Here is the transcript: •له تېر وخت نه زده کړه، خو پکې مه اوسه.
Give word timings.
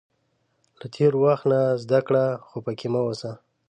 •له 0.79 0.87
تېر 0.95 1.13
وخت 1.23 1.45
نه 1.51 1.59
زده 1.83 1.99
کړه، 2.07 2.25
خو 2.47 2.57
پکې 2.65 2.87
مه 2.93 3.01
اوسه. 3.05 3.31